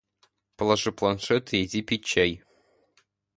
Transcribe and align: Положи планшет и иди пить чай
Положи 0.55 0.91
планшет 0.91 1.53
и 1.53 1.63
иди 1.63 1.83
пить 1.83 2.05
чай 2.05 2.41